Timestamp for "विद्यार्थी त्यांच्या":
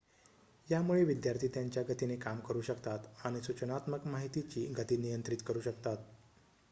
1.03-1.83